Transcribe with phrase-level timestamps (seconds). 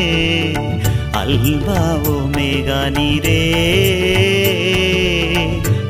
[1.11, 3.53] அல்பாவோமேக நீரே.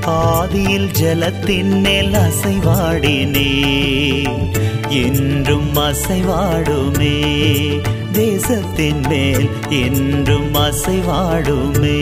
[0.07, 3.63] ஆதியில் ஜலத்தின் மேல் அசைவாடினே
[4.89, 7.35] என்றும் அசைவாடுமே.
[8.11, 11.95] தேசத்தின் மேல் என்றும் அசைவாடுமே.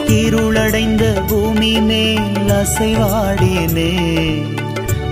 [0.08, 3.94] இருளடைந்த பூமி மேல் அசைவாடினே.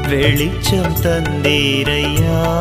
[0.07, 2.57] வெளிச்சம் தந்தீரையா.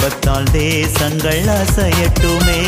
[0.00, 2.58] செல்வத்தால் தேசங்கள் அசையட்டுமே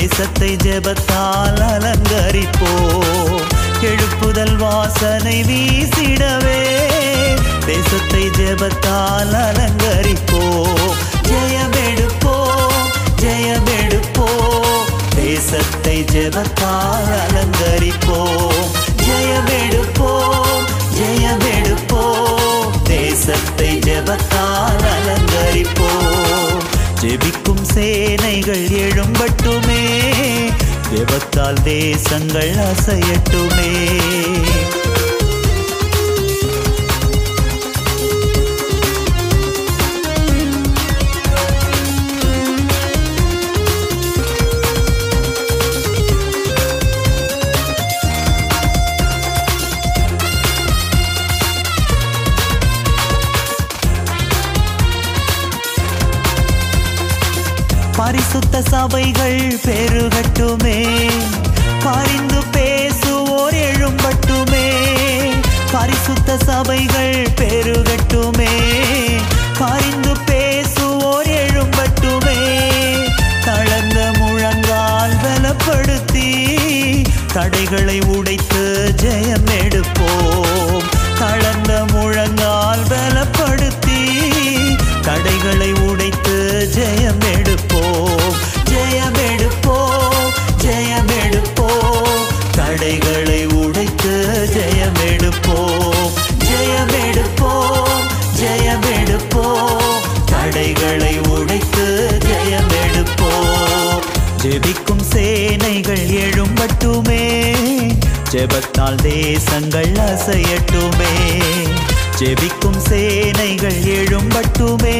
[0.00, 3.02] தேசத்தை ஜெபத்தால் அலங்கரிப்போ?
[3.80, 6.76] எழுப்புதல் வாசனை வீசிடவே.
[7.66, 10.68] தேசத்தை ஜெபத்தால் அலங்கரிப்போ?
[11.22, 12.44] ஜெயமெடுப்போ?
[13.22, 14.28] ஜெயமெடுப்போ?
[15.16, 18.26] தேசத்தை ஜெபத்தால் அலங்கரிப்போ?
[19.02, 20.42] ஜெயமெடுப்போ?
[20.98, 22.02] ஜெயமெடுப்போ?
[22.84, 26.55] தேசத்தை ஜெபத்தால் அலங்கரிப்போ?
[27.00, 29.82] ஜெபிக்கும் சேனைகள் எழும்பட்டுமே.
[30.92, 33.70] ஜெபத்தால் தேசங்கள் அசையட்டுமே.
[58.88, 61.10] அவைகள் பெருகட்டுமே.
[61.78, 64.70] காரிந்து பேசுவோர் எழும்பட்டுமே.
[65.72, 68.54] பரிசுத்த சபைகள் பெருகட்டுமே.
[69.58, 72.60] காரிந்து பேசுவோர் எழும்பட்டுமே.
[73.44, 76.56] தளர்ந்த முழங்கால் பலப்படுத்தி
[77.32, 79.95] தடைகளை உடைத்து ஜெயம் எடுப்ப
[108.46, 111.12] ஜெபத்தால் தேசங்கள் அசையட்டுமே.
[112.18, 114.98] ஜெபிக்கும் சேனைகள் எழும்பட்டுமே.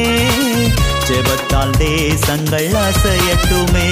[1.07, 3.87] ஜெபத்தால் தேசங்கள் அசையட்டுமே.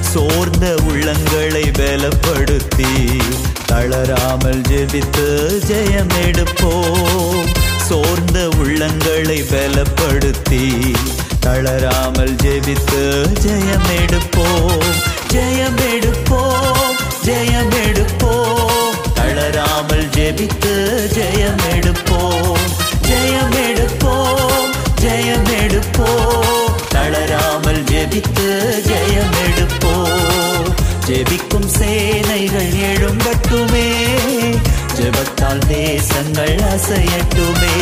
[0.00, 3.20] சோர்ந்த உள்ளங்களை பலப்படுத்தி
[3.66, 5.26] தளராமல் ஜெபித்து
[5.66, 7.46] ஜெயம் எடுப்போம்
[7.88, 10.94] சோர்ந்த உள்ளங்களை பலப்படுத்தி
[11.40, 13.02] தளராமல் ஜெபித்து
[13.46, 15.78] ஜெயம் எடுப்போம் ஜெயம்
[36.76, 37.73] ಆಸೆಯಟ್ಟು ಬೇ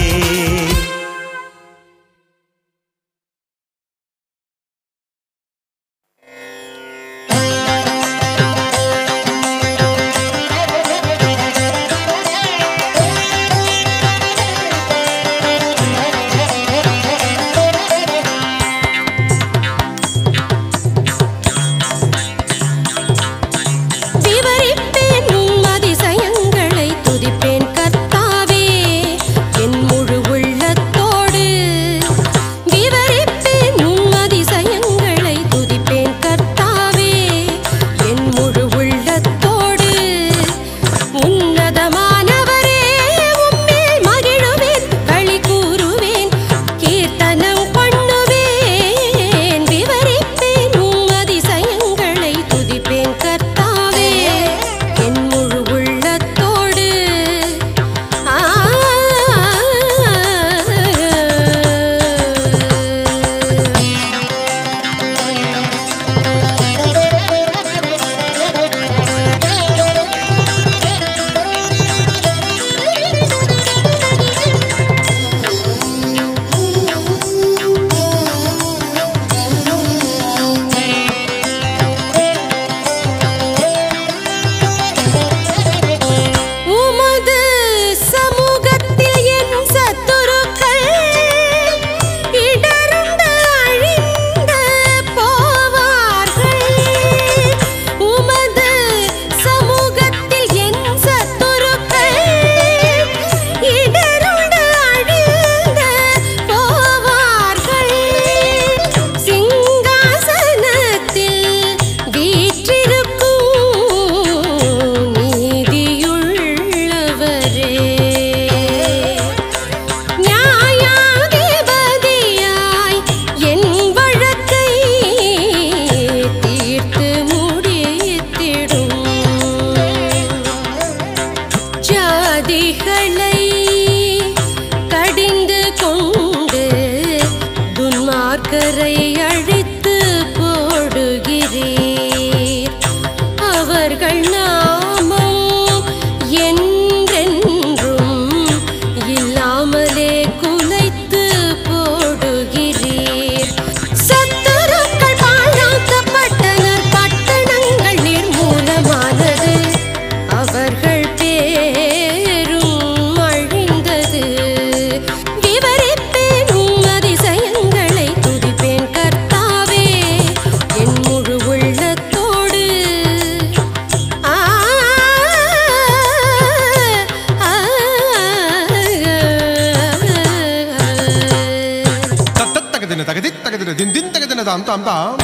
[184.80, 185.18] தாம்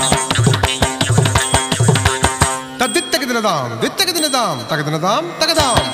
[2.78, 5.87] தத்தித்தகு தினதாம் தித்தகு தினதாம் தகு தினதாம் தகதாம்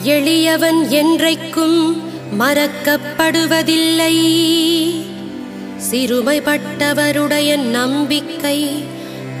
[0.02, 2.02] எளியவன் என்றைக்கும்
[2.38, 4.16] மறக்கப்படுவதில்லை.
[5.90, 8.84] சிறுமைப்பட்டவருடைய நம்பிக்கை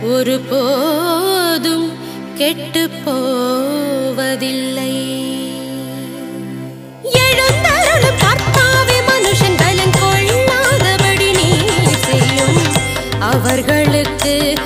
[0.02, 1.92] ஒரு போதும்
[2.36, 4.92] கெட்டு போவதில்லை
[7.02, 11.30] எழுந்தருளும் கர்த்தாவே மனுஷன் பலன் கொள்ளாதபடி
[13.18, 14.57] அவர்களுக்கு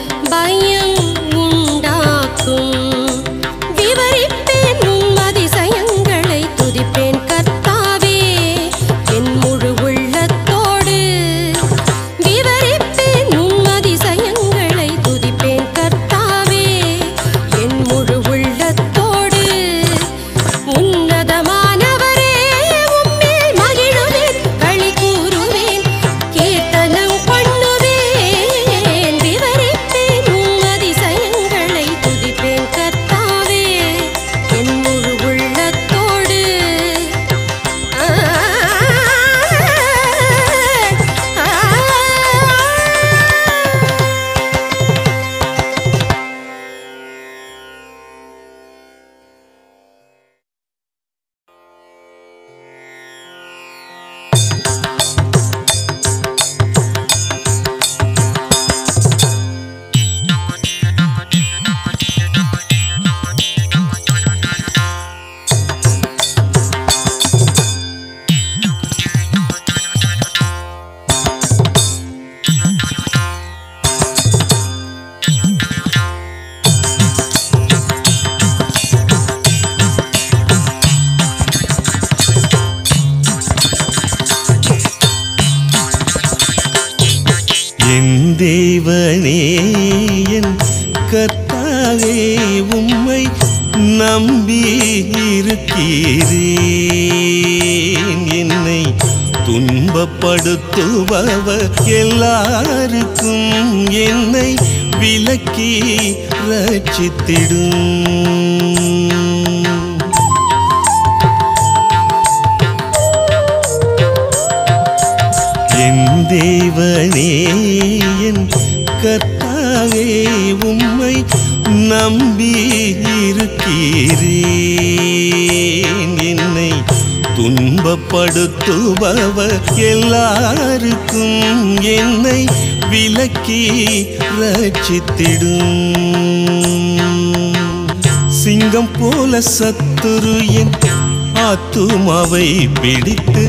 [142.42, 143.42] நம்மை பிடித்து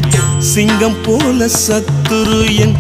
[0.48, 2.76] சிங்கம் போல சத்துரு என்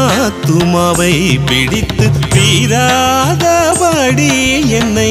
[0.00, 1.14] ஆத்துமாவை
[1.46, 4.28] பிடித்து பீராதபடி
[4.78, 5.08] என்னை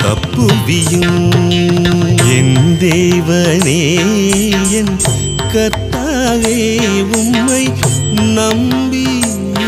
[0.00, 1.22] தப்புவியும்
[2.34, 3.78] என் தேவனே
[4.80, 4.94] என்
[5.46, 6.58] கர்த்தாவே
[7.14, 7.64] உம்மை
[8.32, 9.06] நம்பி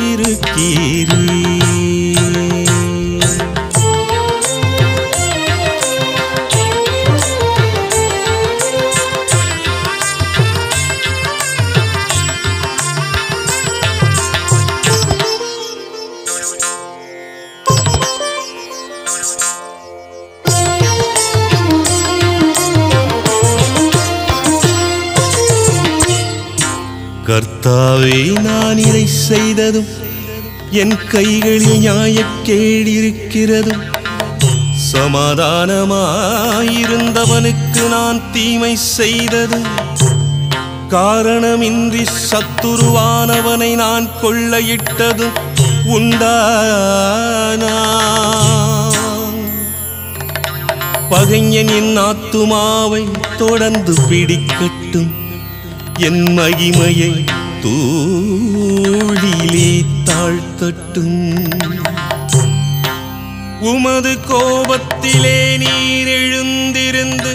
[0.03, 1.28] இருக்கிறேன்
[28.69, 29.87] நான் இதை செய்ததும்
[30.73, 33.85] என் கைகளில் நியாயக்கேடிருக்கிறதும்
[34.89, 39.69] சமாதானமாயிருந்தவனுக்கு நான் தீமை செய்ததும்
[40.89, 45.39] காரணமின்றி சத்துருவானவனை நான் கொள்ளையிட்டதும்
[45.91, 47.77] உண்டானா?
[51.11, 55.15] பகைஞன் என் ஆத்துமாவை தொடர்ந்து பிடிக்கட்டும்
[56.01, 57.27] என் மகிமையை
[58.31, 59.71] தூளிலே
[60.09, 61.21] தாழ்த்தட்டும்
[63.71, 67.33] உமது கோபத்திலே நீர் எழுந்திருந்து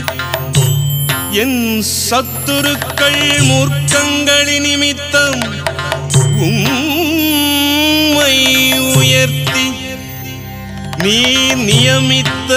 [1.42, 1.60] என்
[2.00, 5.42] சத்துருக்கள் மூர்க்கங்களின் நிமித்தம்
[6.48, 8.36] உம்மை
[8.94, 9.68] உயர்த்தி
[11.04, 12.52] நீர் நியமித்த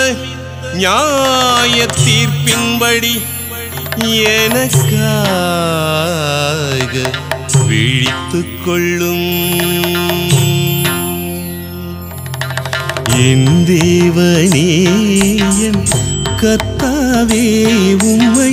[0.75, 3.15] நியாய தீர்ப்பின்படி
[5.89, 6.95] எனக்காக
[7.69, 9.29] விழித்துக் கொள்ளும்.
[13.29, 14.69] என் தேவனே
[15.61, 15.83] என்
[16.43, 17.47] கர்த்தாவே
[18.03, 18.53] உம்மை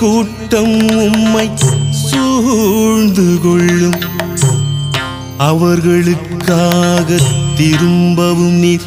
[0.00, 1.50] கூட்டம் உம்மை
[1.90, 3.98] சூழ்ந்து கொள்ளும்
[5.38, 7.16] அவர்களுக்காக
[7.56, 8.80] திரும்பவும் நீர்.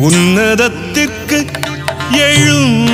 [0.00, 1.46] உன்னதத்திற்கு
[2.12, 2.86] எழுந்தருளும்.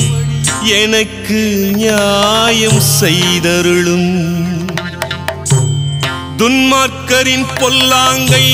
[0.81, 1.40] எனக்கு
[1.74, 4.12] நியாயம் செய்தருளும்.
[6.38, 8.46] துன்மார்க்கரின் பொல்லாங்கை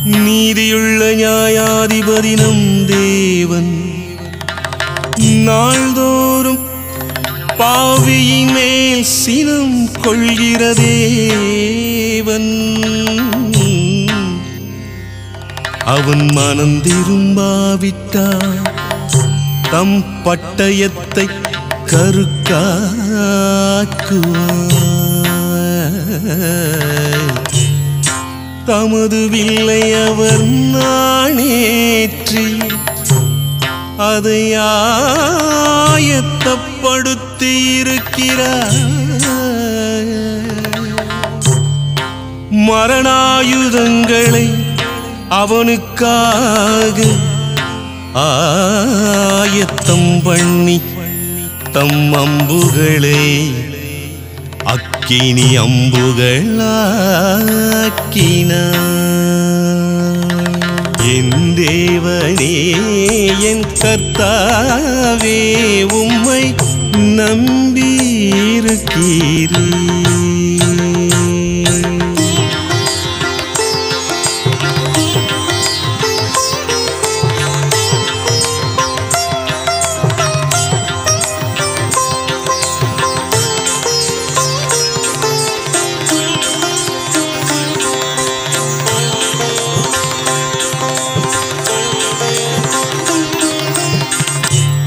[0.02, 3.72] நீதியுள்ள நியாயாதிபதி நம் தேவன்.
[5.18, 6.58] நாள்தோறும்
[7.58, 10.90] பாவியின் மேல் சினம் கொள்கிறதேவன்
[15.90, 18.58] அவன் மனம் திரும்பாவிட்டார்
[19.70, 21.26] தம் பட்டயத்தை
[26.32, 27.36] கருக்காக்குவார்
[28.66, 32.46] தமது வில்லை அவர் நாணேற்றி
[34.06, 34.42] அதை
[35.82, 38.78] ஆயத்தப்படுத்தி இருக்கிறார்
[43.02, 44.44] மரணாயுதங்களை
[45.32, 46.98] அவனுக்காக
[48.22, 50.76] ஆயத்தம் பண்ணி
[51.72, 53.22] தம் அம்புகளே
[54.66, 56.58] அக்கினி அம்புகளாக்கினார்
[61.12, 62.54] என் தேவனே
[63.50, 65.38] என் கர்த்தாவே
[66.00, 66.42] உம்மை
[67.20, 68.50] நம்பியிருக்கிறேன்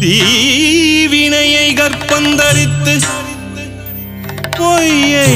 [0.00, 2.94] தீவினையை கற்பந்தரித்து
[4.58, 5.34] பொய்யை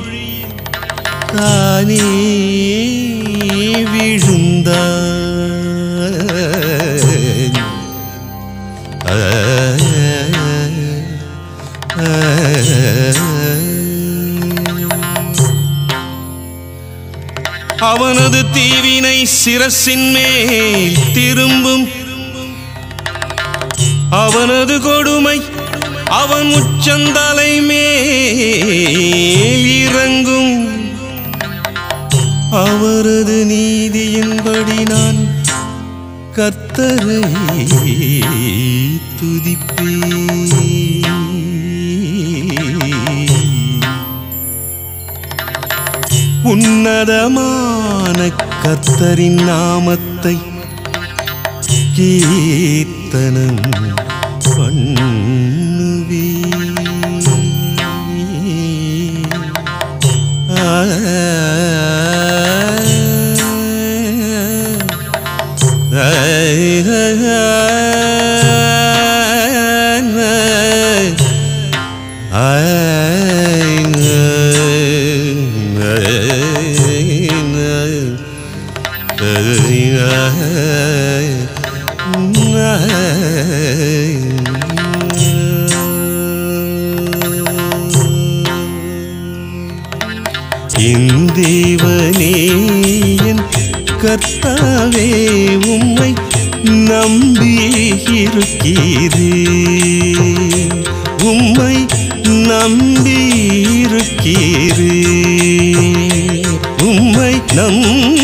[1.32, 2.04] தானே
[3.92, 5.14] விழுந்தான்
[17.80, 21.86] அவனது தீவினை சிரசின் மேல் திரும்பும்.
[24.22, 25.38] அவனது கொடுமை
[26.06, 30.84] அவன் உச்சந்தலை மேல் இறங்கும்.
[32.50, 35.28] அவரது நீதியின்படி நான்
[36.36, 37.20] கத்தரை
[39.20, 40.54] துதிப்பேன்.
[46.42, 48.30] உன்னதமான
[48.62, 50.38] கத்தரின் நாமத்தை
[51.92, 53.60] கீர்த்தனம்
[54.56, 55.00] பண்ண
[60.68, 60.96] என்
[91.36, 92.32] தேவனே
[93.30, 93.42] என்
[94.02, 95.08] கர்த்தாவே
[95.68, 96.10] உம்மை
[96.88, 97.50] நம்பி
[98.16, 99.28] இருக்கிறேன்
[101.24, 101.76] உம்மை
[102.48, 103.18] நம்பி
[103.74, 104.88] இருக்கிறேன்
[106.86, 108.15] உம்மை நம்பி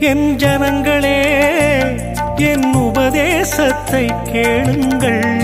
[0.00, 1.24] என் ஜனங்களே
[2.36, 5.40] என் உபதேசத்தை கேளுங்கள்.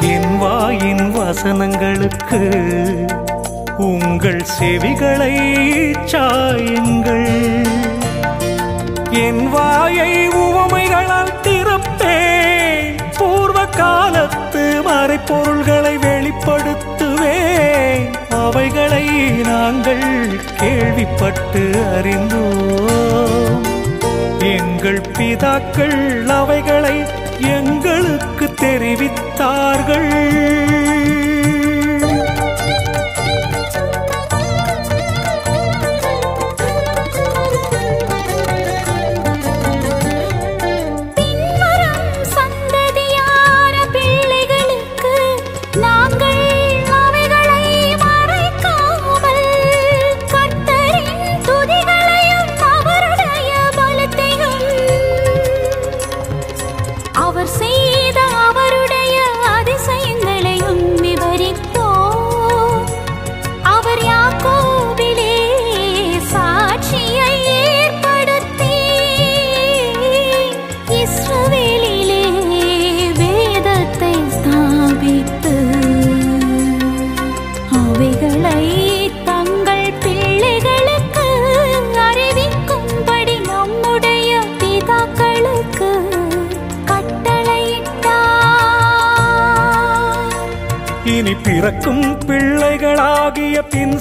[0.00, 2.40] என் வாயின் வசனங்களுக்கு
[3.76, 5.36] உங்கள் செவிகளை
[6.12, 7.64] சாயுங்கள்.
[9.10, 12.96] என் வாயை உவமைகளால் திறப்பேன்.
[13.18, 18.19] பூர்வ காலத்து மறைப்பொருள்களை வெளிப்படுத்துவேன்.
[18.44, 19.06] அவைகளை
[19.52, 21.62] நாங்கள் கேள்விப்பட்டு
[21.98, 23.64] அறிந்தோம்.
[24.58, 26.96] எங்கள் பிதாக்கள் அவைகளை
[27.40, 30.10] எங்களுக்கு தெரிவித்தார்கள்.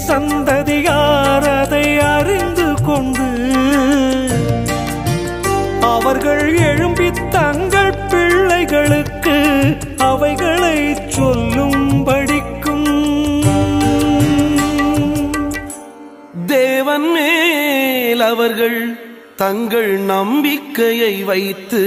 [0.10, 3.28] சந்ததியார் அதை அறிந்து கொண்டு
[5.90, 9.36] அவர்கள் எழும்பி தங்கள் பிள்ளைகளுக்கு
[10.04, 10.78] அவைகளை
[11.18, 12.88] சொல்லும்படிக்கும்.
[16.48, 18.80] தேவன் மேல் அவர்கள்
[19.36, 21.84] தங்கள் நம்பிக்கையை வைத்து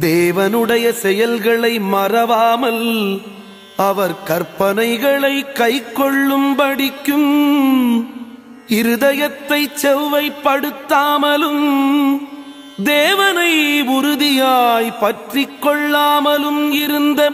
[0.00, 2.84] தேவனுடைய செயல்களை மறவாமல்
[3.78, 7.30] அவர் கற்பனைகளை கை கைக்கொள்ளும்படிக்கும்
[8.68, 11.66] இருதயத்தை செவ்வைப்படுத்தாமலும்
[12.84, 17.32] தேவனை உறுதியாய் பற்றி கொள்ளாமலும் இருந்த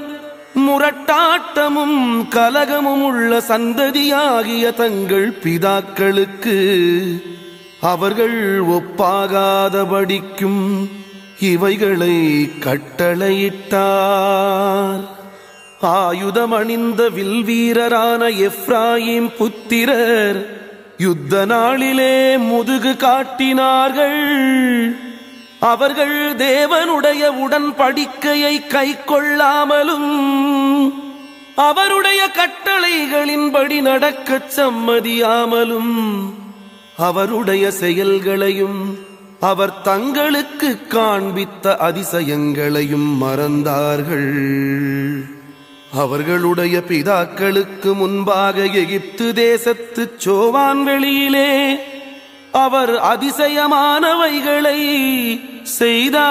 [0.56, 6.56] முரட்டாட்டமும் கலகமும் உள்ள சந்ததியாகிய தங்கள் பிதாக்களுக்கு
[7.80, 10.88] அவர்கள் ஒப்பாகாதபடிக்கும்
[11.38, 15.22] இவைகளை கட்டளையிட்டார்.
[15.84, 20.46] ஆயுதமணிந்த வில்வீரரான எஃப்ராயிம் புத்திரர்
[20.98, 24.20] யுத்த நாளிலே முதுகு காட்டினார்கள்.
[25.60, 30.12] அவர்கள் தேவனுடைய உடன்படிக்கையை கைக்கொள்ளாமலும்
[31.54, 35.96] அவருடைய கட்டளைகளின்படி நடக்கச் சம்மதியாமலும்
[36.96, 38.98] அவருடைய செயல்களையும்
[39.40, 44.32] அவர் தங்களுக்கு காண்பித்த அதிசயங்களையும் மறந்தார்கள்.
[46.02, 51.50] அவர்களுடைய பிதாக்களுக்கு முன்பாக எகிப்து தேசத்து சோவான் வெளியிலே
[52.64, 54.80] அவர் அதிசயமானவைகளை
[55.62, 56.24] செய்தார்.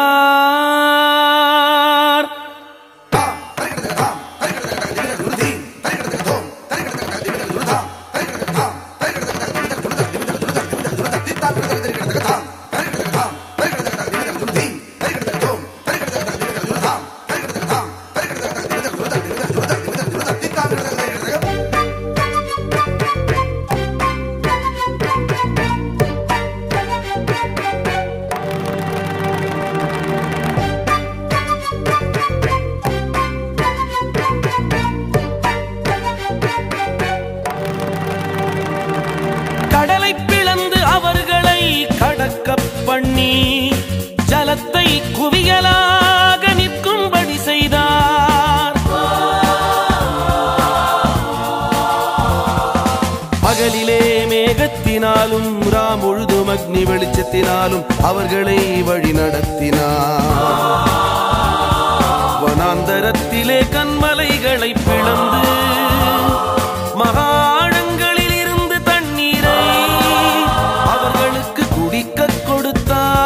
[56.83, 58.57] ராமுழுதும் வெளிச்சத்தினாலும் அவர்களை
[58.87, 60.89] வழி நடத்தினார்.
[62.43, 65.41] வனாந்தரத்திலே கண்மலைகளை பிளந்து
[67.01, 69.59] மகாழங்களில் இருந்து தண்ணீரை
[70.93, 73.21] அவர்களுக்கு குடிக்க கொடுத்தார்.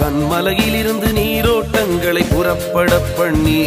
[0.00, 3.60] கண்மலையில் இருந்து நீரோட்டங்களை புறப்பட பண்ணி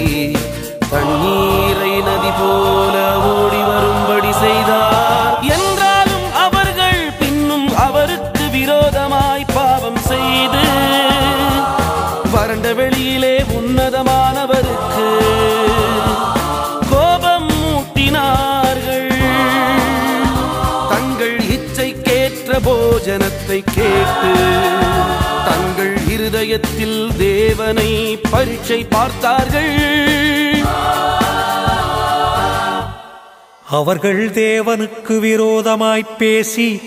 [23.49, 24.31] போஜனத்தை கேட்டு
[25.45, 29.75] தங்கள் இருதயத்தில் தேவனை பரீட்சை பார்த்தார்கள்.
[33.69, 36.81] அவர்கள் தேவனுக்கு விரோதமாய்ப் பேசி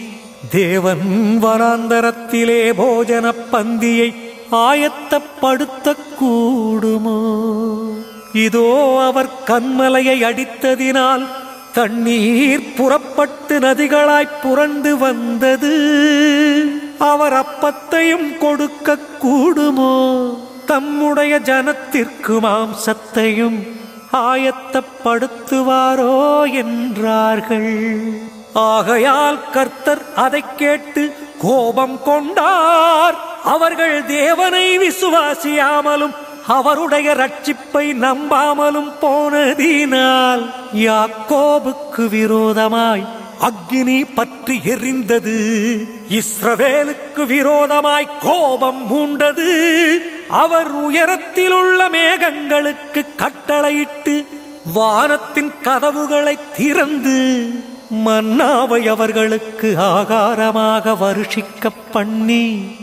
[0.50, 4.14] தேவன் வனாந்தரத்திலே போஜன பந்தியை
[4.52, 7.18] ஆயத்தப்படுத்தக் கூடுமோ
[8.32, 11.26] இதோ அவர் கண்மலையை அடித்ததினால்
[11.72, 15.74] தண்ணீர் புறப்பட்டு நதிகளாய் புரண்டு வந்தது.
[16.98, 20.34] அவர் அப்பத்தையும் கொடுக்க கூடுமோ?
[20.66, 23.68] தம்முடைய ஜனத்திற்கு மாம்சத்தையும்
[24.12, 28.02] ஆயத்தப்படுத்துவாரோ என்றார்கள்.
[28.52, 33.16] ஆகையால் கர்த்தர் அதைக் கேட்டு கோபம் கொண்டார்.
[33.44, 36.14] அவர்கள் தேவனை விசுவாசியாமலும்
[36.46, 45.36] அவருடைய ரட்சிப்பை நம்பாமலும் போனதினால் யாக்கோபுக்கு விரோதமாய் அக்னி பற்றி எரிந்தது.
[46.08, 49.48] இஸ்ரவேலுக்கு விரோதமாய் கோபம் மூண்டது.
[50.28, 54.26] அவர் உயரத்தில் உள்ள மேகங்களுக்கு கட்டளையிட்டு
[54.74, 57.18] வானத்தின் கதவுகளை திறந்து
[58.04, 62.76] மன்னாவை அவர்களுக்கு ஆகாரமாக வருஷிக்க பண்ணி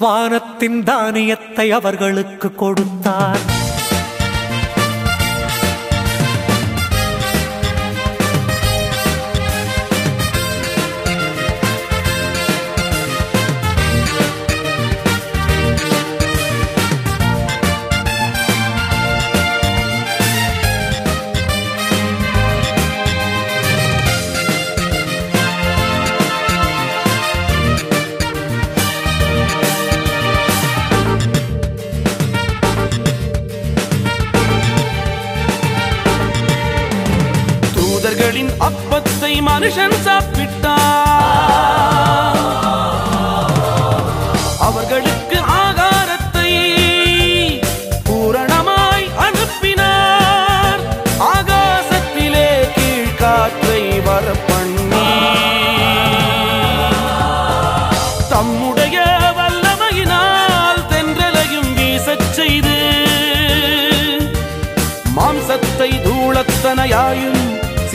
[0.00, 3.42] வானத்தின் தானியத்தை அவர்களுக்கு கொடுத்தார்.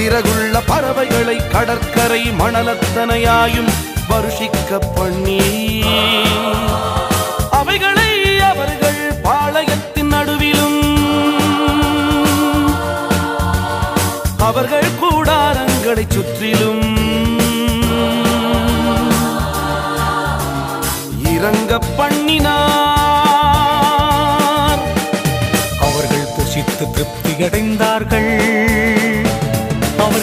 [0.05, 3.71] சிறகுள்ள பறவைகளை கடற்கரை மணலத்தனையாயும்
[4.09, 5.83] வருஷிக்க பண்ணி.
[7.51, 10.81] அவைகளை அவர்கள் பாளையத்தின் நடுவிலும்
[14.37, 16.97] அவர்கள் கூடாரங்களை சுற்றிலும்.
[21.35, 22.69] இறங்க பண்ணினார்.
[25.79, 28.54] அவர்கள் புசித்து திருப்தியடைந்தார்கள்.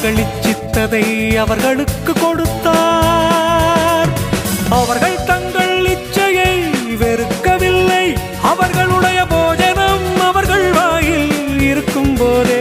[0.03, 1.07] அவர்கள் இச்சித்ததை
[1.43, 4.11] அவர்களுக்கு கொடுத்தார்.
[4.79, 6.55] அவர்கள் தங்கள் இச்சையை
[7.03, 8.07] வெறுக்கவில்லை.
[8.53, 12.59] அவர்களுடைய போஜனம் அவர்கள் வாயில் இருக்கும் போதே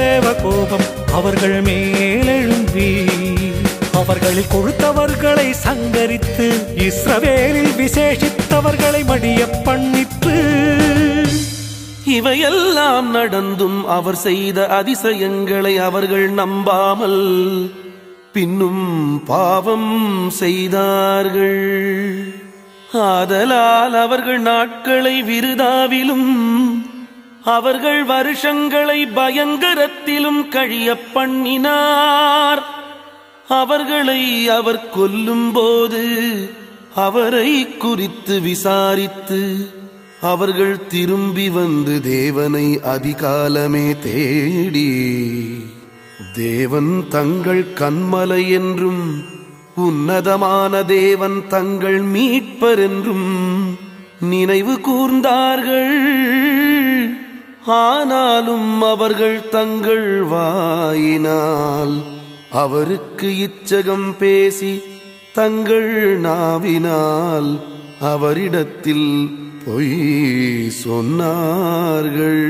[0.00, 2.88] தேவ கோபம் அவர்கள் மேலெழும்பி
[3.92, 6.48] அவர்களில் கொழுத்தவர்களை சங்கரித்து
[6.88, 10.38] இஸ்ரவேலில் விசேஷித்தவர்களை மடிய பண்ணிற்று.
[12.08, 17.22] இவையெல்லாம் நடந்தும் அவர் செய்த அதிசயங்களை அவர்கள் நம்பாமல்
[18.32, 21.64] பின்னும் பாவம் செய்தார்கள்.
[22.92, 26.30] ஆதலால் அவர்கள் நாட்களை விருதாவிலும்
[27.56, 32.62] அவர்கள் வருஷங்களை பயங்கரத்திலும் கழிய பண்ணினார்.
[33.48, 36.04] அவர்களை அவர் கொல்லும்போது
[36.94, 39.42] அவரை குறித்து விசாரித்து
[40.20, 44.90] அவர்கள் திரும்பி வந்து தேவனை அதிகாலமே தேடி.
[46.34, 49.24] தேவன் தங்கள் கண்மலை என்றும்
[49.74, 53.78] உன்னதமான தேவன் தங்கள் மீட்பர் என்றும்
[54.20, 55.96] நினைவு கூர்ந்தார்கள்.
[57.66, 62.02] ஆனாலும் அவர்கள் தங்கள் வாயினால்
[62.50, 64.82] அவருக்கு இச்சகம் பேசி
[65.32, 67.60] தங்கள் நாவினால்
[68.00, 72.46] அவரிடத்தில் பொய் சொன்னார்கள்.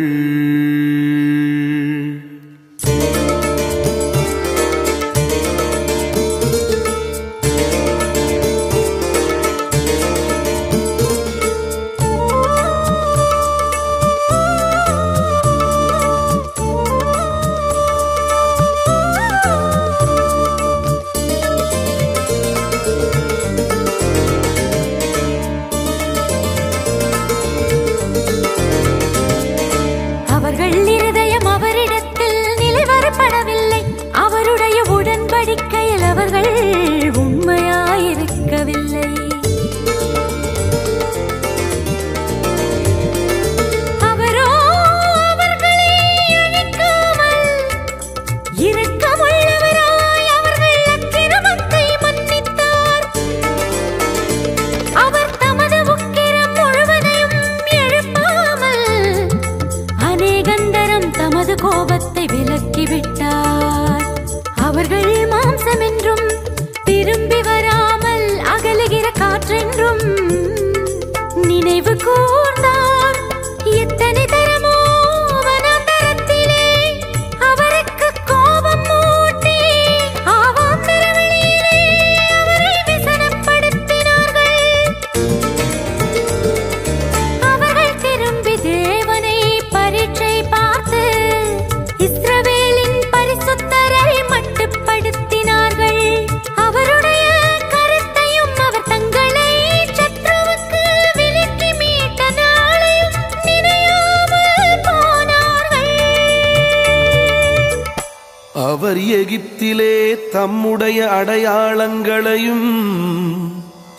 [110.39, 112.70] தம்முடைய அடையாளங்களையும்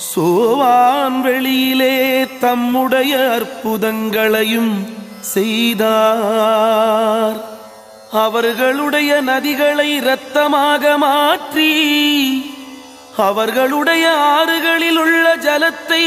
[0.10, 1.96] சோவான் வெளியிலே
[2.40, 4.74] தம்முடைய அற்புதங்களையும்
[5.36, 6.78] செய்தார்.
[8.26, 11.74] அவர்களுடைய நதிகளை இரத்தமாக மாற்றி
[13.30, 16.04] அவர்களுடைய ஆறுகளில் உள்ள ஜலத்தை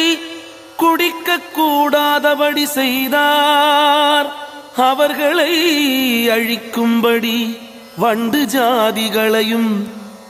[0.82, 1.28] குடிக்க
[1.58, 4.28] கூடாதபடி செய்தார்.
[4.90, 5.52] அவர்களை
[6.36, 7.38] அழிக்கும்படி
[8.02, 9.72] வண்டு ஜாதிகளையும்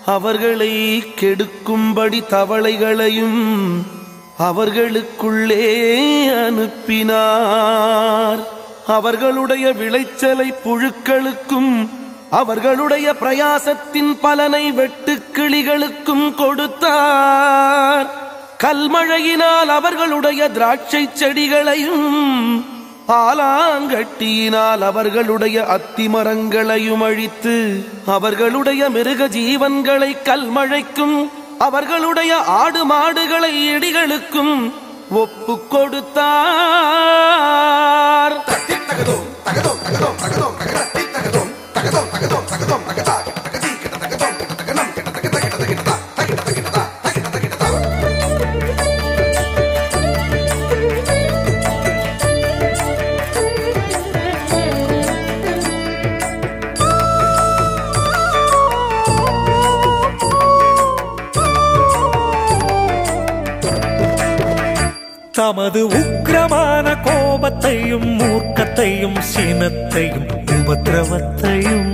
[0.06, 3.82] அவர்களை கெடுக்கும்படி தவளைகளையும்
[4.38, 5.66] அவர்களுக்குள்ளே
[6.46, 8.38] அனுப்பினார்.
[8.86, 11.88] அவர்களுடைய விளைச்சலை புழுக்களுக்கும்
[12.30, 18.10] அவர்களுடைய பிரயாசத்தின் பலனை வெட்டுக்கிளிகளுக்கும் கொடுத்தார்.
[18.58, 22.64] கல்மழையினால் அவர்களுடைய திராட்சை செடிகளையும்
[23.08, 31.16] ஆலாங்கட்டியினால் அவர்களுடைய அத்திமரங்களையும் அழித்து அவர்களுடைய மிருக ஜீவன்களை கல்மழைக்கும்
[31.58, 34.72] அவர்களுடைய ஆடு மாடுகளை இடிகளுக்கும்
[35.10, 36.32] ஒப்பு கொடுத்தார்.
[38.46, 40.91] தகதோ தகதோ தகதோ தகதோ.
[65.32, 71.90] தமது உக்கிரமான கோபத்தையும் மூர்க்கத்தையும் சினத்தையும் உபத்திரவத்தையும்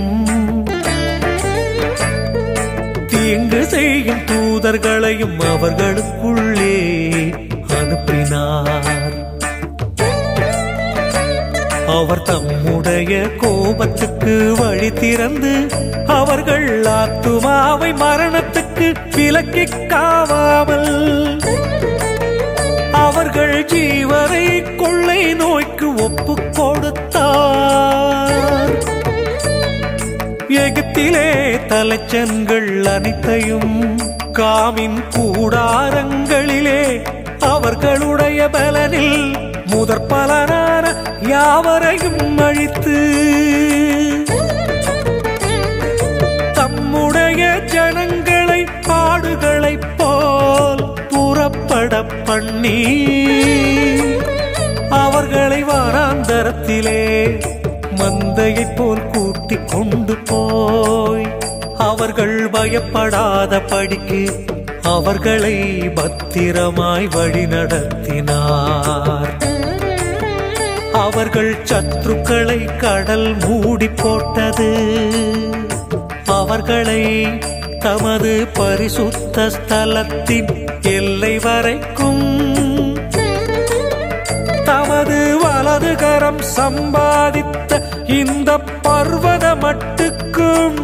[3.07, 6.75] தீங்கு செய்யும் தூதர்களையும் அவர்களுக்குள்ளே
[7.79, 9.17] அனுப்பினார்.
[11.87, 15.53] அவர் தம்முடைய கோபத்துக்கு வழி திறந்து
[16.07, 20.91] அவர்கள் ஆத்துமாவை மரணத்துக்கு விலக்கிக் காவாமல்
[23.39, 24.45] அவர்கள் ஜீவரை
[24.79, 28.33] கொள்ளை நோய்க்கு ஒப்பு கொடுத்தார்.
[30.63, 31.29] எகிப்திலே
[31.71, 33.75] தலைச்சன்கள் அனைத்தையும்
[34.39, 36.81] காமின் கூடாரங்களிலே
[37.51, 39.23] அவர்களுடைய பலனில்
[39.73, 40.85] முதற் பலனான
[41.31, 42.97] யாவரையும் அழித்து
[46.59, 51.93] தம்முடைய ஜனங்களை பாடுகளைப் போல் புறப்பட
[52.29, 52.79] பண்ணி
[54.89, 57.01] அவர்களை வாராந்தரத்திலே
[57.95, 61.25] மந்தையைப் போல் கூட்டிக் கொண்டு போய்
[61.77, 64.21] அவர்கள் பயப்படாத படிக்கு
[64.81, 65.57] அவர்களை
[65.95, 69.33] பத்திரமாய் வழி நடத்தினார்.
[70.93, 74.71] அவர்கள் சத்துருக்களை கடல் மூடி போட்டது.
[76.25, 77.03] அவர்களை
[77.79, 81.79] தமது பரிசுத்த ஸ்தலத்தின் எல்லை வரை
[86.19, 87.77] வலது சம்பாதித்த
[88.15, 88.51] இந்த
[88.85, 90.79] பர்வத மட்டுக்கும்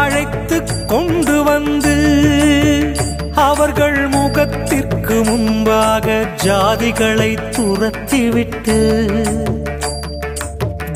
[0.00, 0.56] அழைத்து
[0.90, 1.94] கொண்டு வந்து
[3.44, 8.78] அவர்கள் முகத்திற்கு முன்பாக ஜாதிகளை துரத்திவிட்டு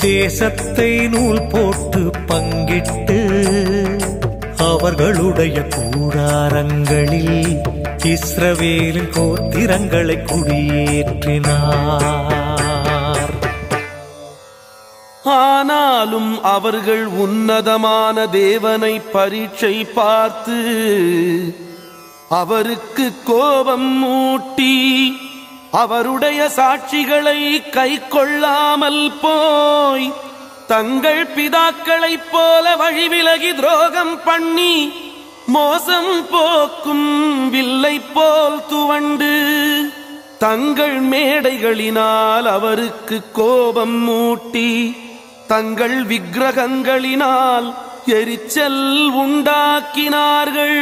[0.06, 3.18] தேசத்தை நூல் போட்டு பங்கிட்டு
[4.70, 7.40] அவர்களுடைய கூடாரங்களில்
[8.12, 12.33] இஸ்ரவேலின் கோத்திரங்களை குடியேற்றினார்.
[15.24, 20.58] ஆனாலும் அவர்கள் உன்னதமான தேவனை பரீட்சை பார்த்து
[22.34, 24.74] அவருக்கு கோபம் மூட்டி
[25.74, 30.06] அவருடைய சாட்சிகளை கை கொள்ளாமல் போய்
[30.66, 34.74] தங்கள் பிதாக்களைப் போல வழிவிலகி துரோகம் பண்ணி
[35.48, 37.08] மோசம் போக்கும்
[37.50, 39.32] வில்லை போல் துவண்டு
[40.38, 44.70] தங்கள் மேடைகளினால் அவருக்கு கோபம் மூட்டி
[45.46, 47.68] தங்கள் விக்கிரகங்களினால்
[48.18, 48.82] எரிச்சல்
[49.22, 50.80] உண்டாக்கினார்கள்.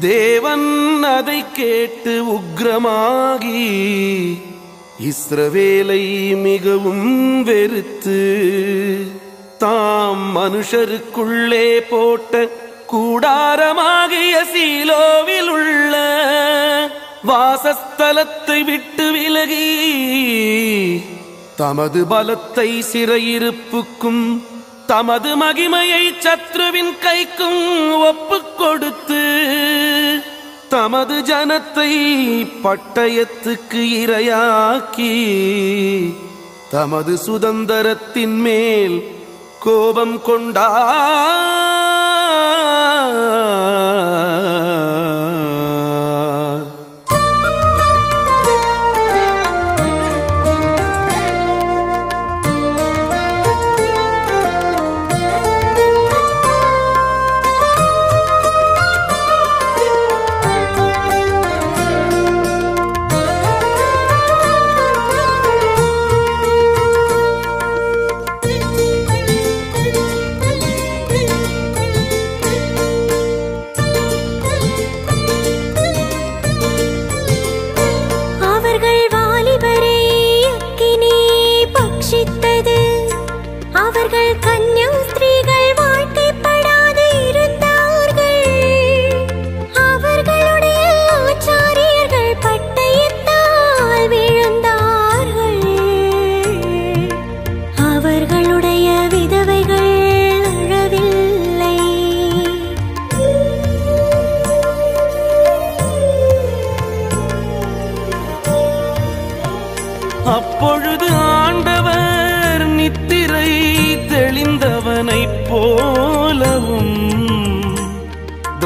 [0.00, 0.68] தேவன்
[1.02, 3.64] அதை கேட்டு உக்ரமாகி
[5.10, 6.04] இஸ்ரவேலை
[6.46, 8.20] மிகவும் வெறுத்து
[9.58, 12.48] தாம் மனுஷருக்குள்ளே போட்ட
[12.92, 15.94] கூடாரமாகிய சீலோவில் உள்ள
[17.28, 19.70] வாசஸ்தலத்தை விட்டு விலகி
[21.60, 24.42] தமது பலத்தை சிறையிருப்புக்கும்
[24.86, 29.22] தமது மகிமையை சத்ருவின் கைக்கும் ஒப்பு கொடுத்து
[30.70, 31.90] தமது ஜனத்தை
[32.64, 35.14] பட்டயத்துக்கு இரையாக்கி
[36.70, 39.20] தமது சுதந்திரத்தின் மேல்
[39.60, 41.60] கோபம் கொண்டார்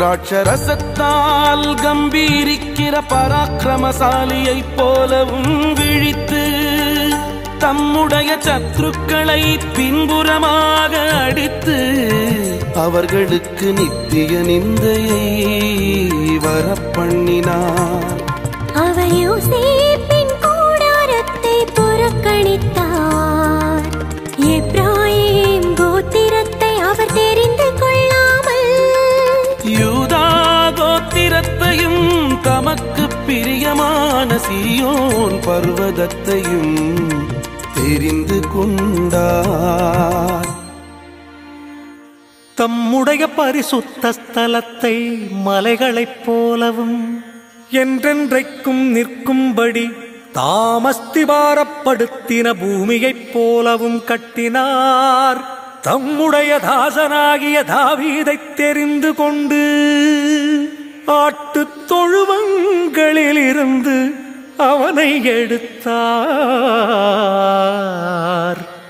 [0.04, 6.42] திராட்சரசத்தால் கம்பீரிக்கிற பராக்கிரமசாலியைப் போலவும் விழித்து
[7.58, 9.40] தம்முடைய சத்துருக்களை
[9.76, 10.92] பின்புறமாக
[11.22, 11.78] அடித்து
[12.74, 15.24] அவர்களுக்கு நித்திய நிந்தையை
[16.38, 18.23] வரப்பண்ணினார்.
[34.44, 36.76] சீயோன் பர்வதத்தையும்
[37.74, 40.48] தெரிந்து கொண்டார்.
[42.54, 47.24] தம்முடைய பரிசுத்த ஸ்தலத்தை மலைகளைப் போலவும்
[47.72, 49.90] என்றென்றைக்கும் நிற்கும்படி
[50.34, 55.44] தாமஸ்திபாரப்படுத்தின பூமியைப் போலவும் கட்டினார்.
[55.80, 59.62] தம்முடைய தாசனாகிய தாவீதை தெரிந்து கொண்டு
[61.06, 64.22] ஆட்டுத் தொழுவங்களிலிருந்து
[64.56, 65.92] அவனை எடுத்தார்.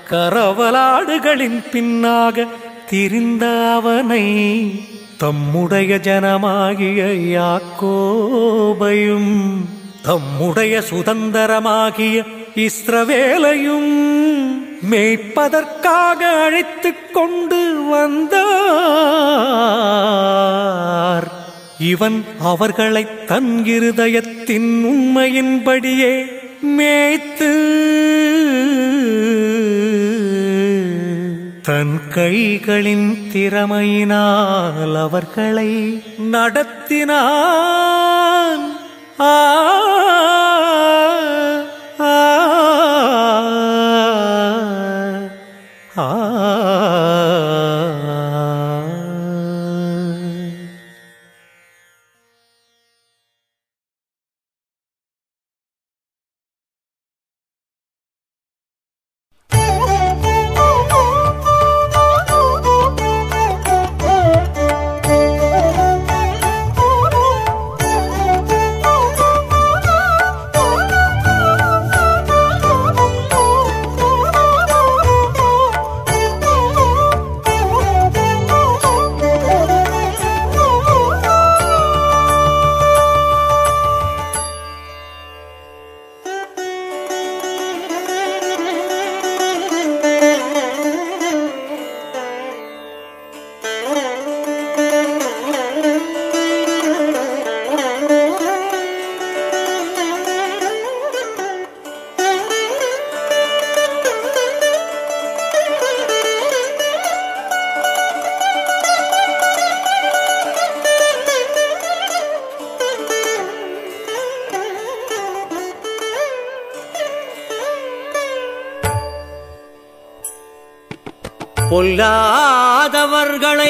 [0.09, 2.47] கரவலாடுகளின் பின்னாக
[2.89, 4.25] திரிந்த அவனை
[5.17, 7.01] தம்முடைய ஜனமாகிய
[7.37, 9.33] யாக்கோபையும்
[10.01, 13.93] தம்முடைய சுதந்திரமாகிய இஸ்ரவேலையும்
[14.91, 18.33] மேய்ப்பதற்காக அழைத்து கொண்டு வந்தார்.
[21.83, 26.13] இவன் அவர்களை தன் இருதயத்தின் உண்மையின்படியே
[26.77, 27.51] மேய்த்து
[31.61, 35.69] தன் கைகளின் திறமையினால் அவர்களை
[36.31, 37.15] நடத்தினான்
[39.25, 39.33] ஆ
[42.05, 42.13] ஆ,
[45.97, 46.07] ஆ.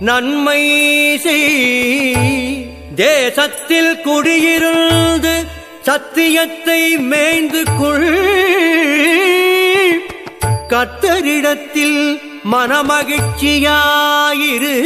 [0.00, 2.66] நன்மை செய்.
[2.94, 5.46] தேசத்தில் குடியிருந்து
[5.80, 8.18] சத்தியத்தை மேய்ந்து கொள்.
[10.68, 12.20] கத்தரிடத்தில்
[12.52, 14.84] மனமகிழ்ச்சியாயிரு.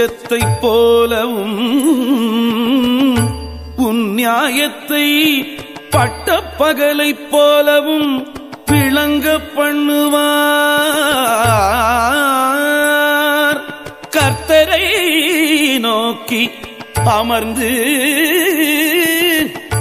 [0.00, 1.58] வெளிச்சத்தைப் போலவும்
[3.76, 5.06] உன் நியாயத்தை
[5.90, 8.32] பட்ட பகலைப் போலவும்
[8.66, 10.40] விளங்க பண்ணுவார்.
[14.16, 14.86] கர்த்தரை
[15.78, 16.50] நோக்கி
[17.04, 17.72] அமர்ந்து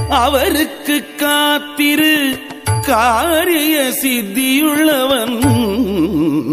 [0.09, 2.39] அவருக்கு காத்திரு.
[2.81, 5.39] காரிய சித்தியுள்ளவன்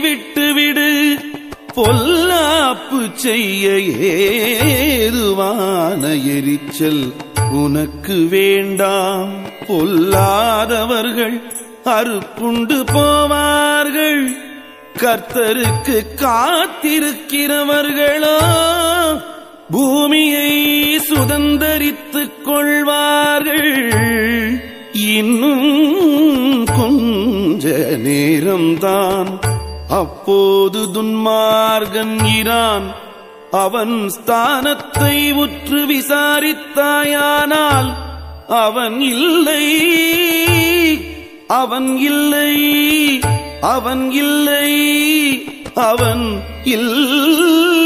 [0.00, 1.18] விட்டுவிடு.
[1.76, 3.68] பொல்லாப்பு செய்ய
[4.88, 7.12] ஏதுவான எரிச்சல்
[7.52, 9.32] உனக்கு வேண்டாம்.
[9.68, 11.42] பொல்லாதவர்கள்
[11.84, 14.45] அறுப்புண்டு போவார்கள்.
[15.00, 18.38] கர்த்தருக்கு காத்திருக்கிறவர்களோ?
[19.70, 24.62] பூமியை சுதந்தரித்துக் கொள்வார்கள்.
[24.92, 29.38] இன்னும் கொஞ்ச நேரம்தான்.
[29.88, 32.94] அப்போது துன்மார்கன் இரான்.
[33.50, 37.92] அவன் ஸ்தானத்தை உற்று விசாரித்தாயானால்
[38.48, 39.66] அவன் இல்லை.
[41.46, 43.20] அவன் இல்லை.
[43.60, 44.68] அவன் இல்லை
[45.74, 47.85] அவன் இல்லை.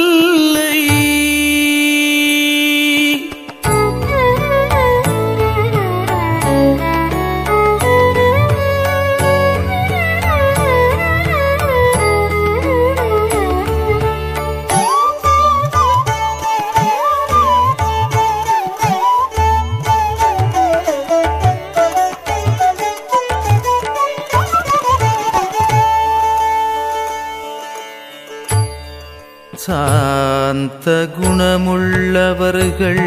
[29.71, 33.03] சாந்த குணமுள்ளவர்கள்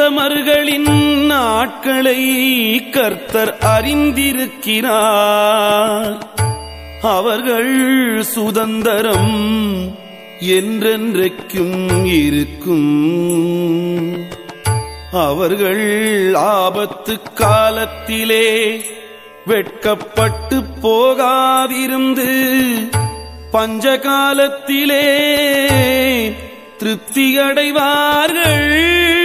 [0.02, 6.18] உத்தமர்களின் நாட்களை கர்த்தர் அறிந்திருக்கிறார்.
[7.02, 9.94] அவர்கள் சுதந்திரம்
[10.42, 12.94] என்றென்றைக்கும் இருக்கும்.
[15.12, 18.86] அவர்கள் ஆபத்து காலத்திலே
[19.46, 22.32] வெட்கப்பட்டு போகாதிருந்து
[23.52, 25.06] பஞ்ச காலத்திலே
[26.80, 29.21] திருப்தியடைவார்கள்.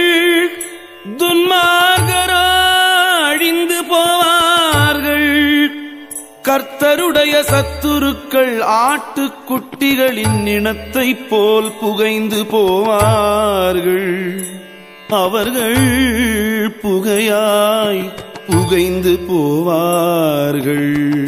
[1.17, 5.67] துன்மார்கரோ அழிந்து போவார்கள்.
[6.43, 14.43] கர்த்தருடைய சத்துருக்கள் ஆட்டுக்குட்டிகளின் இனத்தைப் போல் புகைந்து போவார்கள்.
[15.09, 15.77] அவர்கள்
[16.83, 18.09] புகையாய்
[18.47, 21.27] புகைந்து போவார்கள்.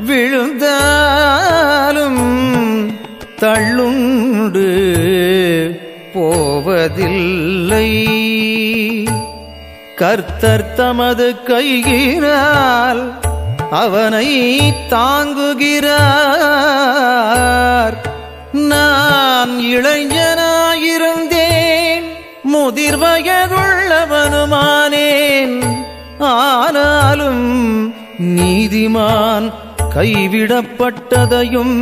[0.06, 1.19] விழுந்தார்
[6.80, 7.88] போவதில்லை
[9.96, 13.02] கர்த்தர் தமது கையினால்
[13.82, 14.30] அவனை
[14.94, 15.98] தாங்குகிறார்.
[18.72, 22.08] நான் இளைஞனாயிருந்தேன்
[22.54, 25.58] முதிர் வயதுள்ளவனுமானேன்.
[26.20, 27.46] ஆனாலும்
[28.38, 29.50] நீதிமான்
[29.96, 31.78] கைவிடப்பட்டதையும்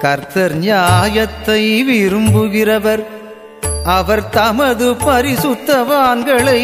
[0.02, 3.02] கர்த்தர் நியாயத்தை விரும்புகிறவர்.
[3.84, 6.62] அவர் தமது பரிசுத்தவான்களை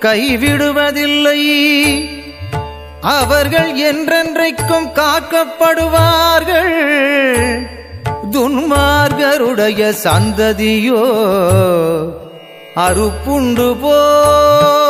[0.00, 1.40] கைவிடுவதில்லை.
[3.00, 6.74] அவர்கள் என்றென்றைக்கும் காக்கப்படுவார்கள்.
[8.32, 11.02] துன்மார்கருடைய சந்ததியோ
[12.76, 14.89] அறுப்புண்டு போ.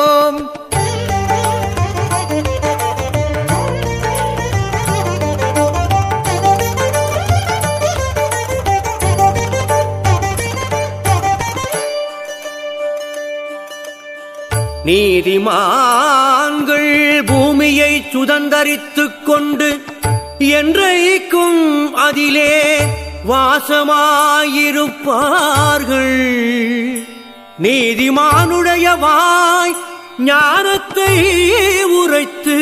[14.90, 16.88] நீதிமான்கள்
[17.26, 19.84] பூமியை சுதந்தரித்துக் கொண்டு
[20.38, 22.76] என்றைக்கும் அதிலே
[23.28, 23.84] வாசமாயிருப்பார்கள்.
[27.62, 29.76] நீதிமானுடைய வாய்
[30.18, 31.14] ஞானத்தை
[31.84, 32.58] உரைத்து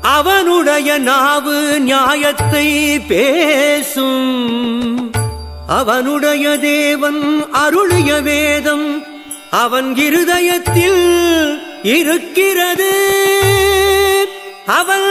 [0.00, 4.34] அவனுடைய நாவு நியாயத்தை பேசும்.
[5.66, 9.09] அவனுடைய தேவன் அருளிய வேதம்
[9.50, 12.92] அவன் இருதயத்தில் இருக்கிறது.
[14.66, 15.08] அவன்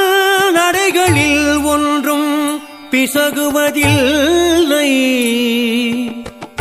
[0.53, 2.61] நடைகளில் ஒன்றும்
[2.91, 4.91] பிசகுவதில்லை.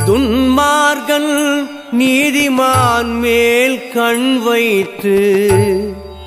[0.06, 1.68] துன்மார்கன்
[1.98, 5.18] நீதிமான் மேல் கண் வைத்து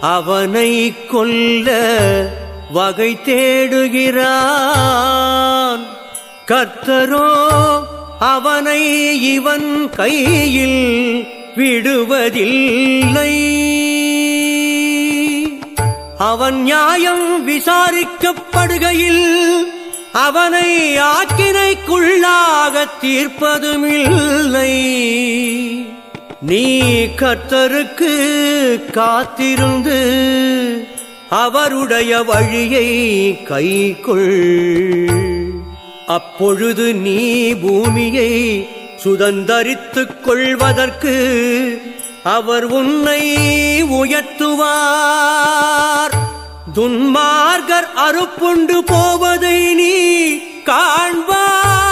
[0.02, 1.68] அவனை கொல்ல
[2.74, 4.40] வகை தேடுகிறான்.
[6.48, 7.30] கர்த்தரோ
[8.20, 13.36] அவனை இவன் கையில் விடுவதில்லை.
[16.18, 19.28] அவன் நியாயம் விசாரிக்கப்படுகையில்
[20.12, 24.74] அவனை ஆக்கினைக்குள்ளாக தீர்ப்பதுமில்லை.
[26.42, 28.16] நீ கர்த்தருக்கு
[28.92, 30.00] காத்திருந்து
[31.30, 32.90] அவருடைய வழியை
[33.44, 35.10] கைக்குள்.
[36.08, 38.68] அப்பொழுது நீ பூமியை
[39.04, 41.16] சுதந்தரித்துக் கொள்வதற்கு
[42.24, 43.44] அவர் உன்னை
[43.84, 46.12] உயர்த்துவார்.
[46.76, 49.96] துன்மார்கர் அறுப்புண்டு போவதை நீ
[50.66, 51.91] காண்பார்.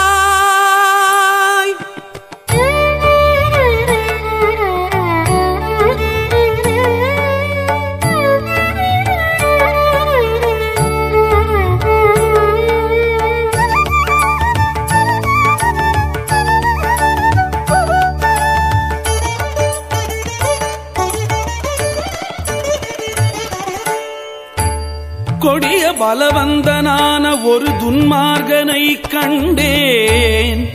[25.40, 30.70] கொடிய பலவந்தனான ஒரு துன்மார்கனை கண்டேன்.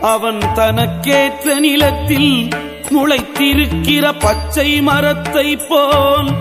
[0.00, 2.48] அவன் தனக்கேற்ற நிலத்தில்
[2.90, 6.32] முளைத்திருக்கிற பச்சை மரத்தை போல்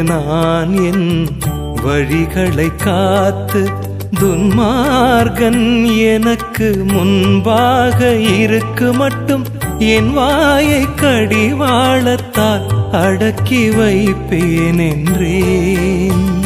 [0.02, 1.28] நான் என்
[1.84, 3.70] வழிகளை காத்து
[4.20, 9.44] துன்மார்கன் எனக்கு முன்பாக இருக்கு மட்டும்
[9.78, 16.40] என் வாயை கடிவாளத்தால் அடக்கி வைப்பேன் என்றேன்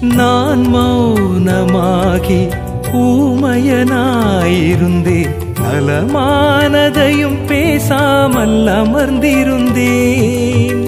[0.00, 2.48] நான் மௌனமாகி
[2.92, 5.32] ஊமையனாயிருந்தேன்.
[5.62, 10.83] நலமானதையும் பேசாமல் அமர்ந்திருந்தேன்.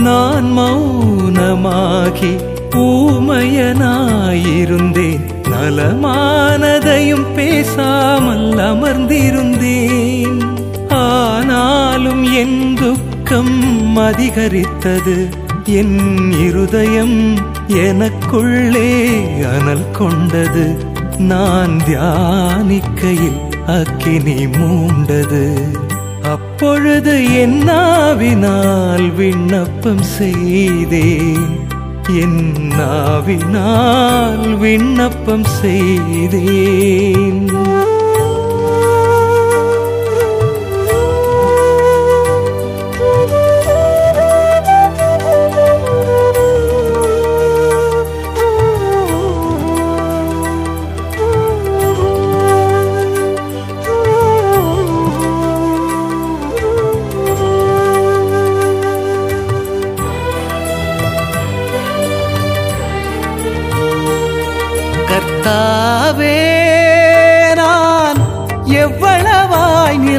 [0.00, 2.38] நான் மௌனமாகி
[2.70, 5.20] ஊமையனாயிருந்தேன்.
[5.50, 10.54] நலமானதையும் பேசாமல் அமர்ந்திருந்தேன்.
[10.88, 15.28] ஆனாலும் என் துக்கம் அதிகரித்தது.
[15.64, 17.34] என் இருதயம்
[17.68, 19.12] எனக்குள்ளே
[19.58, 20.76] அனல் கொண்டது.
[21.18, 25.54] நான் தியானிக்கையில் அக்கினி மூண்டது.
[26.34, 31.58] அப்பொழுது என்னாவினால் விண்ணப்பம் செய்தேன்.
[32.06, 37.48] என்னாவினால் விண்ணப்பம் செய்தேன்.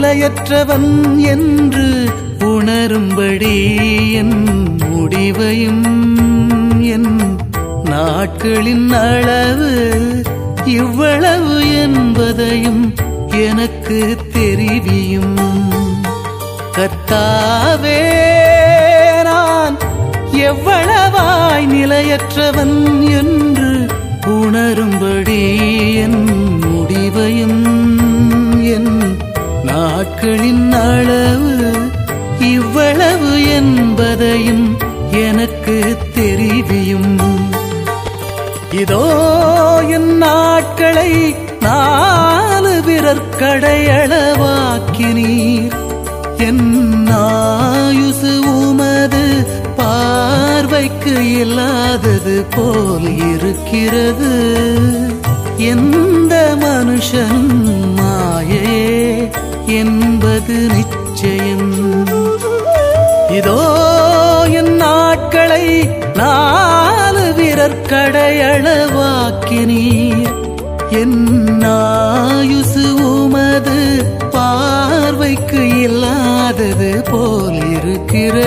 [0.07, 0.91] கவலையற்றவன்
[1.25, 1.85] என்று
[2.47, 3.53] உணரும்படி
[4.19, 4.35] என்
[4.81, 5.87] முடிவையும்
[6.89, 7.09] என்
[7.83, 9.71] நாட்களின் அளவு
[10.75, 12.83] இவ்வளவு என்பதையும்
[13.45, 13.99] எனக்கு
[14.33, 15.35] தெரிவியும்.
[16.77, 17.99] கத்தாவே
[19.29, 19.77] நான்
[20.49, 22.77] எவ்வளவாய் நிலையற்றவன்
[23.19, 23.71] என்று
[24.37, 25.41] உணரும்படி
[26.05, 26.21] என்
[30.25, 31.71] நாட்களின் அளவு
[32.51, 34.63] இவ்வளவு என்பதையும்
[35.23, 35.75] எனக்கு
[36.15, 37.19] தெரிவியும்.
[38.81, 39.03] இதோ
[39.95, 45.77] என் நாட்களை நாலு விரற்கடையளவாக்கினீர்
[46.37, 46.65] என்
[47.07, 49.25] ஆயுசு உமது
[49.77, 54.33] பார்வைக்கு இல்லாதது போல் இருக்கிறது.
[60.45, 61.69] அது நிச்சயம்.
[63.29, 63.59] இதோ
[64.51, 65.65] என் நாட்களை
[66.15, 70.35] நாலு விரற்கடையளவாக்கினீர்
[71.01, 71.19] என்
[71.71, 73.79] ஆயுசு உமது
[74.35, 78.44] பார்வைக்கு இல்லாதது போல் இருக்கிறது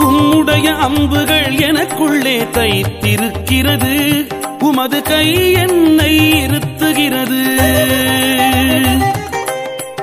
[0.00, 4.26] உம்முடைய அம்புகள் எனக்குள்ளே தைத்திருக்கிறது.
[4.58, 7.56] உமது கை என்னை இருத்துகிறது.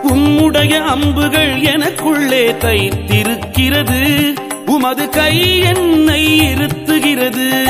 [0.07, 4.35] உம்முடைய அம்புகள் எனக்குள்ளே தைத்திருக்கிறது.
[4.65, 7.63] உமது கை என்னை இருத்துகிறது.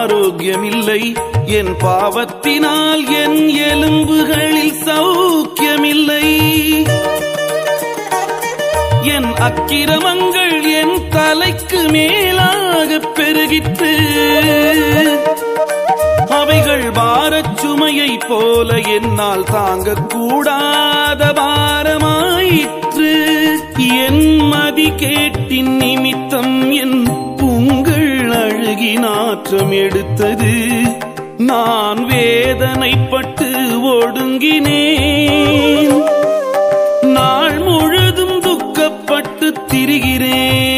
[0.00, 1.12] ஆரோக்கியமில்லை.
[1.46, 6.28] என் பாவத்தினால் என் எலும்புகளில் சௌக்கியமில்லை.
[9.02, 13.92] என் அக்கிரமங்கள் என் தலைக்கு மேலாக பெருகித்து
[16.28, 23.12] அவைகள் பாரச் சுமையை போல என்னால் தாங்கக்கூடாத பாரமாயிற்று.
[24.04, 26.99] என் மதி கேட்டின் நிமித்தம் என்
[28.70, 30.52] அழுகி நாற்றம் எடுத்தது.
[31.38, 36.02] நான் வேதனைப்பட்டு ஒடுங்கினேன்.
[37.02, 40.69] நாள் முழுதும் துக்கப்பட்டு திரிகிறேன்.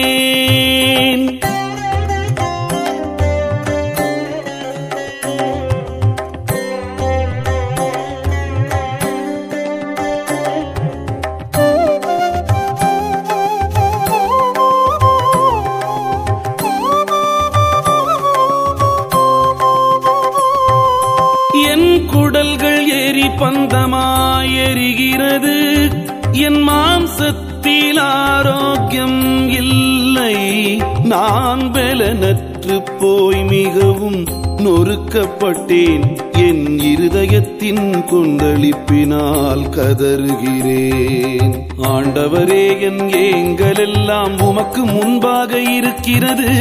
[27.23, 30.73] மாசத்தில் ஆரோக்கியம் இல்லை.
[31.03, 34.27] நான் பலனற்று போய் மிகவும்
[34.57, 36.17] நொறுக்கப்பட்டேன்.
[36.33, 41.67] என் இருதயத்தின் கொந்தளிப்பினால் கதறுகிறேன்.
[41.83, 46.53] ஆண்டவரே என் ஏங்களெல்லாம் உமக்கு முன்பாக இருக்கிறது.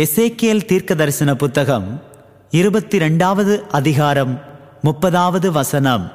[0.00, 2.02] எசேக்கியேல் தீர்க்கதரிசன புத்தகம்
[2.50, 4.42] இருபத்தி ரெண்டாவது அதிகாரம்
[4.84, 6.12] முப்பதாவது வசனம்.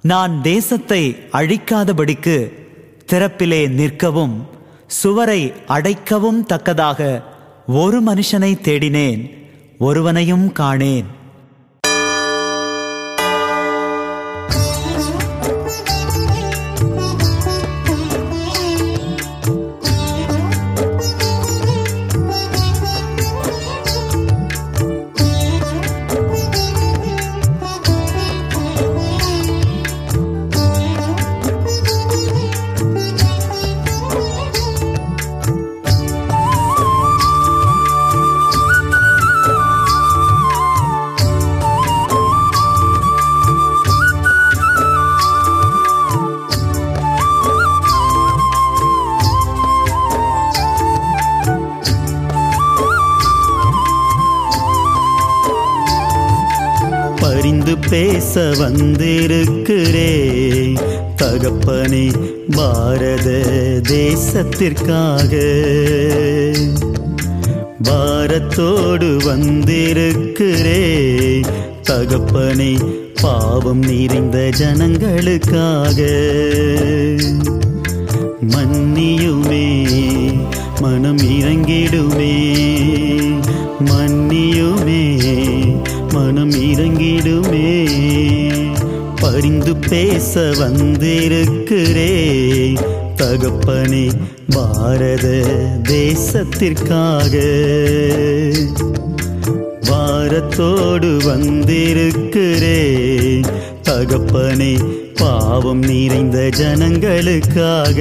[0.00, 2.52] நான் தேசத்தை அழிக்காதபடிக்கு
[3.12, 4.36] திறப்பிலே நிற்கவும்
[4.86, 7.22] சுவரை அடைக்கவும் தக்கதாக
[7.66, 9.22] ஒரு மனுஷனை தேடினேன்
[9.78, 11.08] ஒருவனையும் காணேன்.
[58.34, 60.12] பேச வந்திருக்கிறே
[61.16, 62.12] தகப்பனே
[62.50, 63.30] பாரத
[63.88, 65.32] தேசத்திற்காக.
[67.82, 70.84] பாரத்தோடு வந்திருக்கிறே
[71.82, 76.00] தகப்பனே பாவம் நிறைந்த ஜனங்களுக்காக.
[78.48, 79.86] மன்னியுமே
[80.80, 81.29] மனம்
[89.40, 92.14] அறிந்து பேச வந்திருக்கிறே
[93.16, 94.10] தகப்பனே
[94.50, 95.44] பாரத
[95.82, 97.34] தேசத்திற்காக.
[99.80, 102.82] வாரத்தோடு வந்திருக்கிறே
[103.82, 104.84] தகப்பனே
[105.14, 107.98] பாவம் நிறைந்த ஜனங்களுக்காக.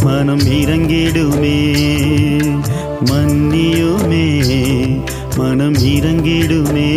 [0.04, 1.58] மனம் இறங்கிடுமே.
[3.06, 4.26] மன்னியுமே
[5.38, 6.90] மனம் இறங்கிடுமே.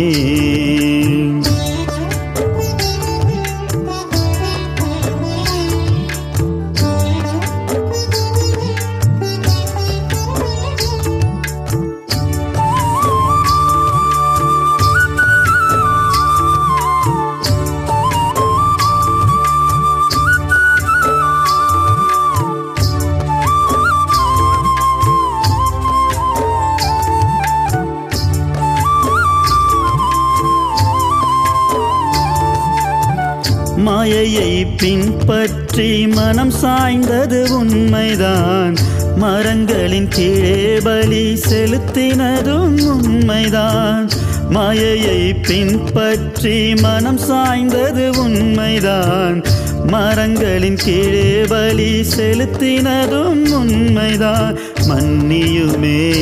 [44.59, 49.43] மாயையை பின்பற்றி மனம் சாய்ந்தது உண்மைதான்.
[49.87, 54.57] மரங்களின் கீழே பலி செலுத்தினதும் உண்மைதான்.
[54.87, 56.13] மன்னியுமே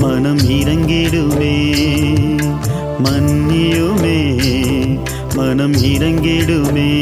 [0.00, 1.74] மனம் இறங்கிடுமே.
[3.04, 4.36] மன்னியுமே
[5.34, 6.92] மனம் இறங்கிடுமே.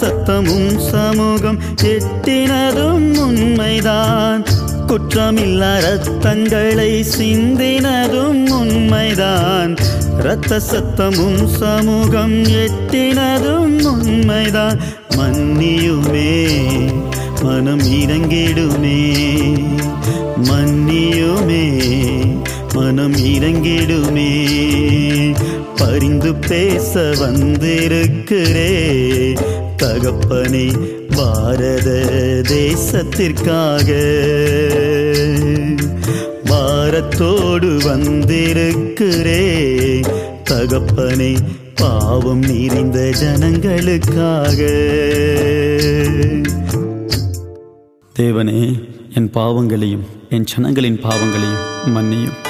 [0.00, 4.44] சத்தமும் சமூகம் எட்டினதும் உண்மைதான்.
[4.86, 9.76] குற்றமில்லா ரத்தங்களை சிந்தினதும் உண்மைதான்.
[10.18, 14.80] இரத்த சத்தமும் சமூகம் எட்டினதும் உண்மைதான்.
[15.16, 16.46] மன்னியுமே
[17.42, 19.12] மனம் இறங்கிடுமே.
[20.42, 21.82] மன்னியுமே
[22.74, 24.46] மனம் இறங்கிடுமே.
[25.76, 28.78] பரிந்து பேச வந்திருக்கிறே
[30.00, 30.78] தகப்பனே
[31.16, 31.90] பாரத
[32.48, 33.88] தேசத்திற்காக.
[36.44, 39.44] பாரத்தோடு வந்திருக்கிறே
[40.50, 41.36] தகப்பனே
[41.74, 44.60] பாவம் நிறைந்த ஜனங்களுக்காக.
[48.18, 52.49] தேவனே என் பாவங்களையும் என் ஜனங்களின் பாவங்களையும் மன்னியும்.